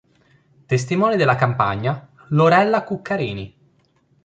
Testimone 0.65 1.15
della 1.15 1.35
campagna, 1.35 2.09
Lorella 2.29 2.83
Cuccarini. 2.83 3.55